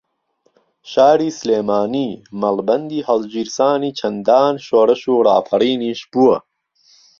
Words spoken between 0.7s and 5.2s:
شاری سلێمانی مەڵبەندی ھەڵگیرسانی چەندان شۆڕش